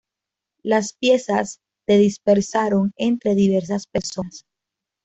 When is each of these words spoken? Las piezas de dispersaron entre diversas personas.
Las 0.63 0.93
piezas 0.93 1.59
de 1.85 1.99
dispersaron 1.99 2.91
entre 2.95 3.35
diversas 3.35 3.85
personas. 3.85 4.45